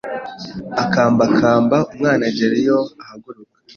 akambakamba 0.83 1.77
umwana 1.93 2.21
agera 2.29 2.53
iyo 2.61 2.77
ahaguruka 3.01 3.57